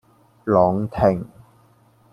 [0.45, 1.29] 朗廷